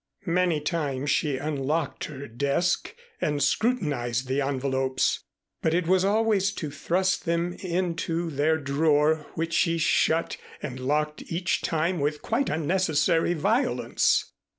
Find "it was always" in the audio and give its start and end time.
5.75-6.51